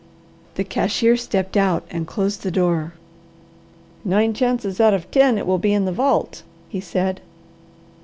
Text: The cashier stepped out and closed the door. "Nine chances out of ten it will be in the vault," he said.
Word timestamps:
The 0.55 0.63
cashier 0.63 1.15
stepped 1.15 1.55
out 1.55 1.83
and 1.91 2.07
closed 2.07 2.41
the 2.41 2.49
door. 2.49 2.93
"Nine 4.03 4.33
chances 4.33 4.81
out 4.81 4.95
of 4.95 5.11
ten 5.11 5.37
it 5.37 5.45
will 5.45 5.59
be 5.59 5.73
in 5.73 5.85
the 5.85 5.91
vault," 5.91 6.41
he 6.67 6.79
said. 6.81 7.21